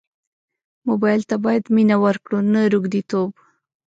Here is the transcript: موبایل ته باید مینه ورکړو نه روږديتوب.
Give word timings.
موبایل 0.87 1.21
ته 1.29 1.35
باید 1.45 1.65
مینه 1.75 1.95
ورکړو 2.03 2.39
نه 2.53 2.61
روږديتوب. 2.73 3.29